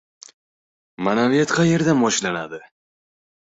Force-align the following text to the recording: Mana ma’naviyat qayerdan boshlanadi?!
Mana 0.03 1.03
ma’naviyat 1.19 1.53
qayerdan 1.59 2.03
boshlanadi?! 2.07 2.63